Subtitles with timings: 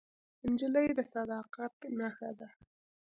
[0.51, 2.49] نجلۍ د صداقت نښه ده.